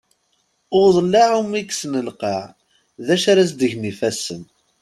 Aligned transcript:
I 0.75 0.77
uḍellaε 0.85 1.33
umi 1.39 1.57
yekkes 1.59 1.81
lqaε, 2.07 2.45
d 3.05 3.07
acu 3.13 3.27
ara 3.31 3.43
s-d-gen 3.49 3.87
yifassen? 3.89 4.41